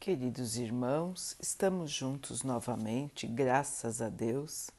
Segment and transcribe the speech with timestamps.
[0.00, 4.70] Queridos irmãos, estamos juntos novamente, graças a Deus.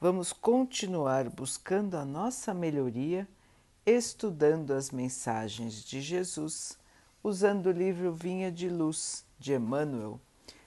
[0.00, 3.26] Vamos continuar buscando a nossa melhoria,
[3.86, 6.76] estudando as mensagens de Jesus,
[7.22, 10.20] usando o livro Vinha de Luz de Emmanuel,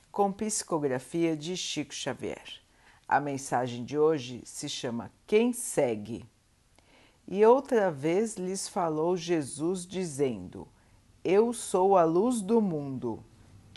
[0.10, 2.62] com psicografia de Chico Xavier.
[3.06, 6.26] A mensagem de hoje se chama Quem segue?
[7.28, 10.66] E outra vez lhes falou Jesus, dizendo:
[11.26, 13.22] Eu sou a luz do mundo.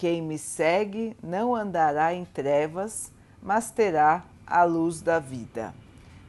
[0.01, 5.75] Quem me segue não andará em trevas, mas terá a luz da vida.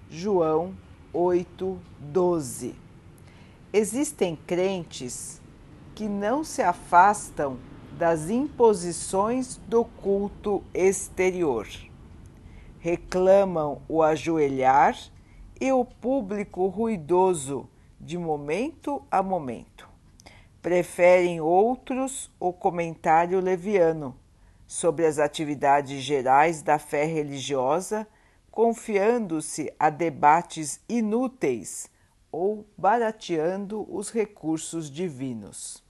[0.09, 0.75] João
[1.13, 2.75] 8, 12.
[3.71, 5.41] Existem crentes
[5.95, 7.57] que não se afastam
[7.97, 11.65] das imposições do culto exterior.
[12.77, 14.97] Reclamam o ajoelhar
[15.61, 19.90] e o público ruidoso de momento a momento
[20.61, 24.15] preferem outros o comentário leviano
[24.67, 28.07] sobre as atividades gerais da fé religiosa,
[28.49, 31.89] confiando-se a debates inúteis
[32.31, 35.83] ou barateando os recursos divinos.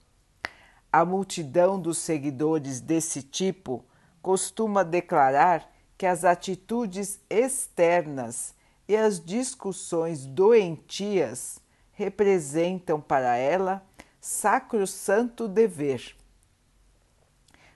[0.92, 3.84] A multidão dos seguidores desse tipo
[4.20, 8.54] costuma declarar que as atitudes externas
[8.88, 11.60] e as discussões doentias
[11.92, 13.86] representam para ela
[14.24, 16.14] sacro-santo dever.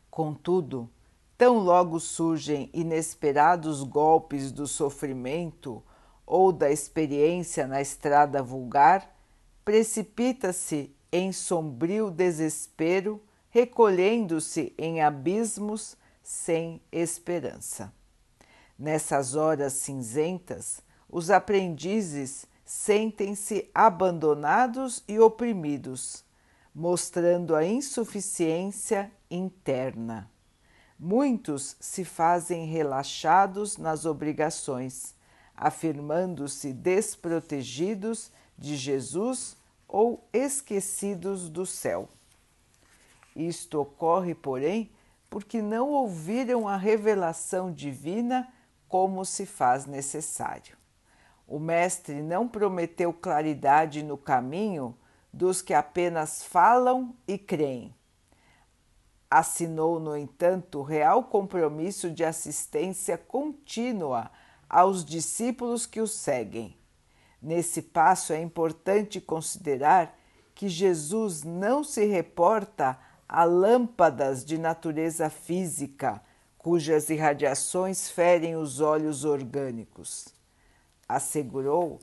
[0.09, 0.89] Contudo,
[1.37, 5.83] tão logo surgem inesperados golpes do sofrimento
[6.25, 9.13] ou da experiência na estrada vulgar,
[9.65, 17.93] precipita-se em sombrio desespero, recolhendo-se em abismos sem esperança.
[18.79, 20.81] Nessas horas cinzentas,
[21.11, 26.25] os aprendizes sentem-se abandonados e oprimidos
[26.79, 30.31] mostrando a insuficiência interna.
[30.99, 35.15] Muitos se fazem relaxados nas obrigações,
[35.57, 39.57] afirmando-se desprotegidos de Jesus
[39.89, 42.11] ou esquecidos do céu.
[43.35, 44.91] Isto ocorre, porém,
[45.31, 48.53] porque não ouviram a revelação divina
[48.87, 50.77] como se faz necessário.
[51.49, 54.95] O Mestre não prometeu claridade no caminho
[55.37, 57.95] dos que apenas falam e creem.
[59.31, 64.31] Assinou, no entanto, real compromisso de assistência contínua
[64.67, 66.75] aos discípulos que o seguem.
[67.43, 70.19] Nesse passo é importante considerar
[70.55, 72.99] que Jesus não se reporta
[73.29, 76.23] a lâmpadas de natureza física,
[76.57, 80.29] cujas irradiações ferem os olhos orgânicos.
[81.07, 82.01] Assegurou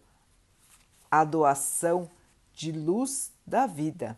[1.10, 2.08] a doação
[2.54, 4.18] de luz da vida.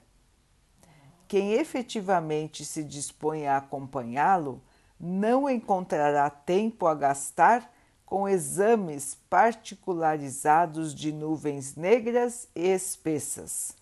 [1.28, 4.62] Quem efetivamente se dispõe a acompanhá-lo
[5.00, 7.74] não encontrará tempo a gastar
[8.06, 13.76] com exames particularizados de nuvens negras e espessas,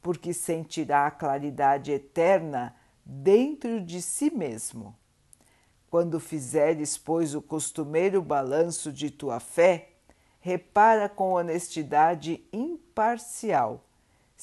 [0.00, 4.94] porque sentirá a claridade eterna dentro de si mesmo.
[5.90, 9.90] Quando fizeres, pois, o costumeiro balanço de tua fé,
[10.40, 13.84] repara com honestidade imparcial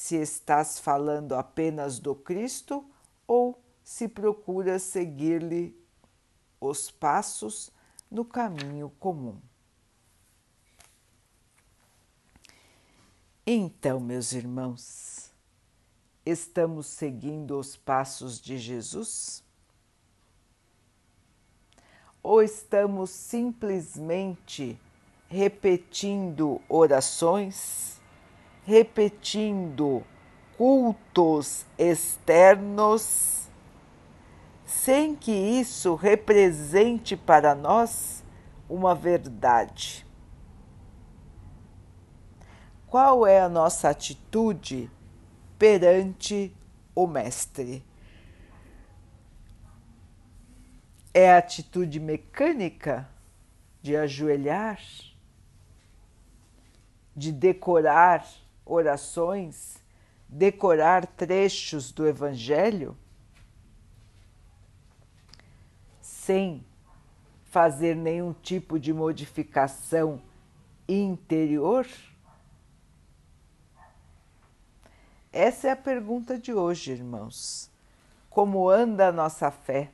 [0.01, 2.83] se estás falando apenas do Cristo
[3.27, 5.79] ou se procuras seguir-lhe
[6.59, 7.71] os passos
[8.09, 9.39] no caminho comum.
[13.45, 15.31] Então, meus irmãos,
[16.25, 19.43] estamos seguindo os passos de Jesus?
[22.23, 24.79] Ou estamos simplesmente
[25.29, 28.00] repetindo orações?
[28.63, 30.03] Repetindo
[30.57, 33.49] cultos externos,
[34.65, 38.23] sem que isso represente para nós
[38.69, 40.05] uma verdade.
[42.87, 44.91] Qual é a nossa atitude
[45.57, 46.55] perante
[46.93, 47.83] o Mestre?
[51.13, 53.09] É a atitude mecânica
[53.81, 54.79] de ajoelhar,
[57.15, 58.25] de decorar
[58.65, 59.77] orações,
[60.27, 62.97] decorar trechos do Evangelho,
[66.01, 66.65] sem
[67.45, 70.21] fazer nenhum tipo de modificação
[70.87, 71.87] interior?
[75.33, 77.69] Essa é a pergunta de hoje, irmãos.
[78.29, 79.91] Como anda a nossa fé?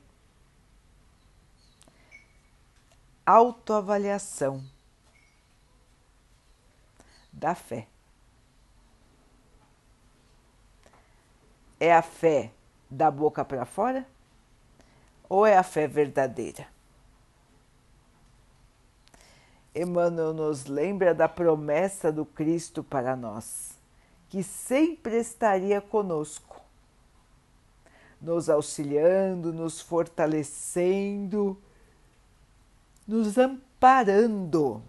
[3.24, 4.64] Autoavaliação
[7.32, 7.86] da fé.
[11.80, 12.52] É a fé
[12.90, 14.06] da boca para fora?
[15.28, 16.66] ou é a fé verdadeira?
[19.74, 23.76] Emmanuel nos lembra da promessa do Cristo para nós,
[24.28, 26.60] que sempre estaria conosco,
[28.20, 31.56] nos auxiliando, nos fortalecendo,
[33.06, 34.82] nos amparando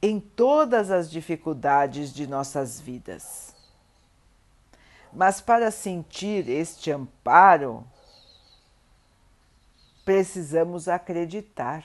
[0.00, 3.53] em todas as dificuldades de nossas vidas.
[5.14, 7.86] Mas para sentir este amparo,
[10.04, 11.84] precisamos acreditar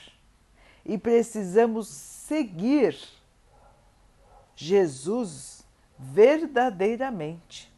[0.84, 2.98] e precisamos seguir
[4.56, 5.64] Jesus
[5.98, 7.72] verdadeiramente.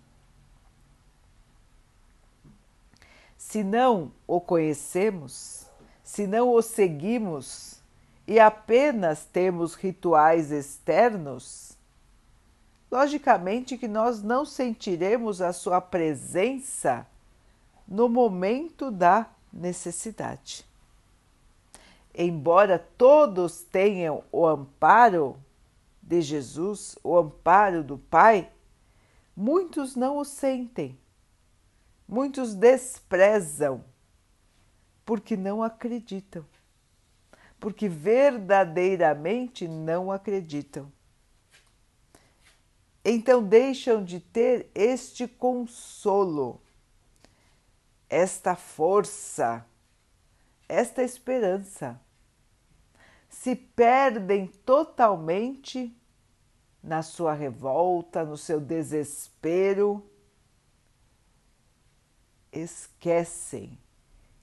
[3.37, 5.65] Se não o conhecemos,
[6.01, 7.81] se não o seguimos
[8.25, 11.70] e apenas temos rituais externos,
[12.91, 17.07] logicamente que nós não sentiremos a sua presença
[17.87, 20.65] no momento da necessidade.
[22.13, 25.37] Embora todos tenham o amparo
[26.01, 28.51] de Jesus, o amparo do Pai,
[29.35, 30.99] muitos não o sentem,
[32.05, 33.85] muitos desprezam,
[35.05, 36.45] porque não acreditam,
[37.57, 40.91] porque verdadeiramente não acreditam.
[43.03, 46.61] Então deixam de ter este consolo,
[48.09, 49.65] esta força
[50.71, 51.99] esta esperança.
[53.29, 55.93] Se perdem totalmente
[56.81, 60.09] na sua revolta, no seu desespero,
[62.51, 63.77] esquecem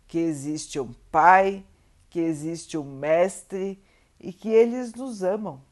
[0.07, 1.65] que existe um Pai,
[2.11, 3.83] que existe um Mestre
[4.21, 5.63] e que eles nos amam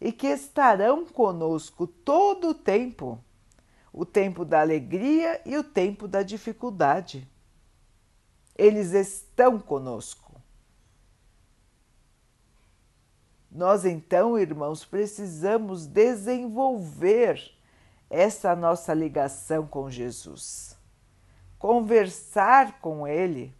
[0.00, 3.22] e que estarão conosco todo o tempo
[3.92, 7.28] o tempo da alegria e o tempo da dificuldade
[8.56, 10.38] eles estão conosco.
[13.50, 17.52] Nós então, irmãos, precisamos desenvolver
[18.08, 20.76] essa nossa ligação com Jesus,
[21.58, 23.52] conversar com Ele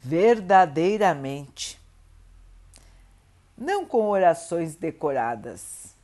[0.00, 1.77] verdadeiramente,
[3.58, 5.96] não com orações decoradas,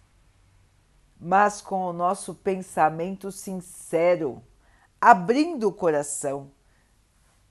[1.21, 4.43] mas com o nosso pensamento sincero
[5.01, 6.51] abrindo o coração,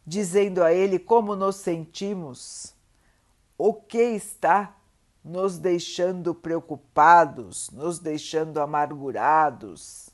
[0.06, 2.76] dizendo a Ele como nos sentimos,
[3.58, 4.76] o que está
[5.24, 10.10] nos deixando preocupados, nos deixando amargurados.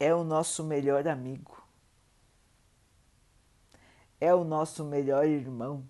[0.00, 1.62] É o nosso melhor amigo,
[4.20, 5.86] é o nosso melhor irmão,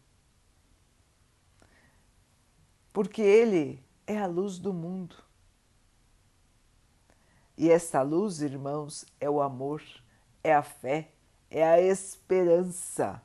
[2.97, 5.17] porque Ele é a luz do mundo.
[7.55, 9.83] E essa luz, irmãos, é o amor,
[10.43, 11.11] é a fé,
[11.51, 13.21] é a esperança.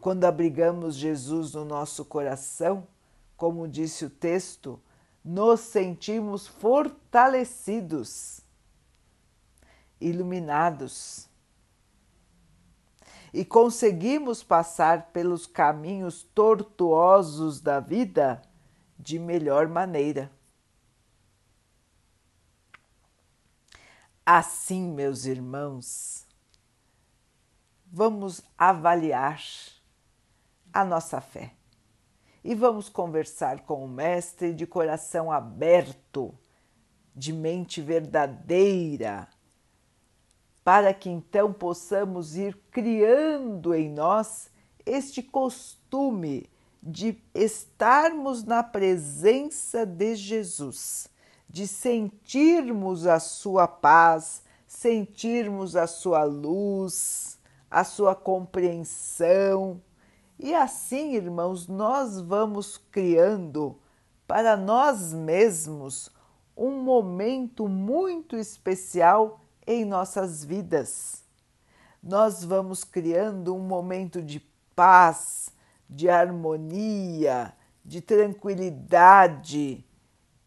[0.00, 2.88] Quando abrigamos Jesus no nosso coração,
[3.36, 4.80] como disse o texto,
[5.22, 8.40] nos sentimos fortalecidos,
[10.00, 11.25] iluminados
[13.36, 18.40] e conseguimos passar pelos caminhos tortuosos da vida
[18.98, 20.32] de melhor maneira.
[24.24, 26.26] Assim, meus irmãos,
[27.84, 29.42] vamos avaliar
[30.72, 31.52] a nossa fé
[32.42, 36.34] e vamos conversar com o Mestre de coração aberto,
[37.14, 39.28] de mente verdadeira,
[40.66, 44.50] para que então possamos ir criando em nós
[44.84, 46.50] este costume
[46.82, 51.08] de estarmos na presença de Jesus
[51.48, 57.38] de sentirmos a sua paz, sentirmos a sua luz,
[57.70, 59.80] a sua compreensão.
[60.38, 63.78] E assim, irmãos, nós vamos criando
[64.26, 66.10] para nós mesmos
[66.56, 71.22] um momento muito especial em nossas vidas.
[72.02, 74.40] Nós vamos criando um momento de
[74.74, 75.50] paz,
[75.88, 77.54] de harmonia,
[77.84, 79.84] de tranquilidade,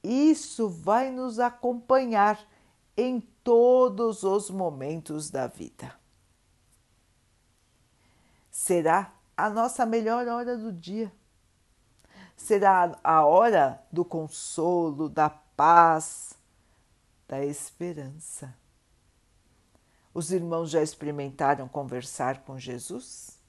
[0.03, 2.39] isso vai nos acompanhar
[2.95, 5.93] em todos os momentos da vida.
[8.49, 11.11] Será a nossa melhor hora do dia.
[12.35, 16.33] Será a hora do consolo, da paz,
[17.27, 18.53] da esperança.
[20.19, 23.39] Os irmãos já experimentaram conversar com Jesus?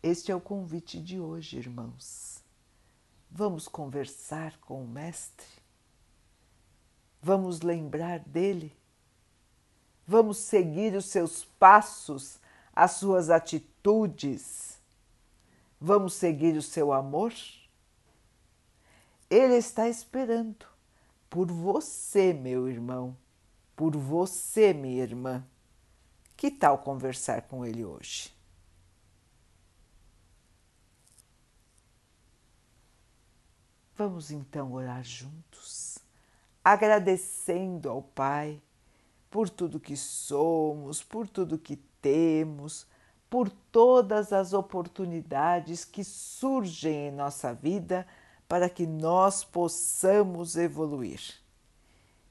[0.00, 2.44] Este é o convite de hoje, irmãos.
[3.28, 5.48] Vamos conversar com o Mestre?
[7.20, 8.72] Vamos lembrar dele?
[10.06, 12.38] Vamos seguir os seus passos,
[12.72, 14.78] as suas atitudes?
[15.80, 17.34] Vamos seguir o seu amor?
[19.28, 20.77] Ele está esperando
[21.30, 23.16] por você, meu irmão,
[23.76, 25.44] por você, minha irmã.
[26.36, 28.32] Que tal conversar com ele hoje?
[33.96, 35.98] Vamos então orar juntos,
[36.62, 38.62] agradecendo ao Pai
[39.28, 42.86] por tudo que somos, por tudo que temos,
[43.28, 48.06] por todas as oportunidades que surgem em nossa vida
[48.48, 51.20] para que nós possamos evoluir.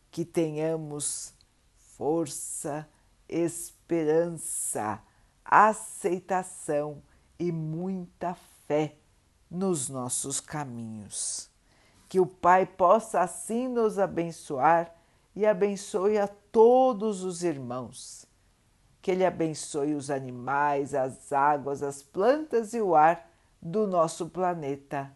[0.09, 1.31] Que tenhamos
[1.75, 2.87] força,
[3.29, 4.99] esperança,
[5.45, 7.03] aceitação
[7.37, 8.95] e muita fé
[9.49, 11.49] nos nossos caminhos.
[12.09, 14.93] Que o Pai possa assim nos abençoar
[15.35, 18.25] e abençoe a todos os irmãos.
[19.01, 23.29] Que Ele abençoe os animais, as águas, as plantas e o ar
[23.61, 25.15] do nosso planeta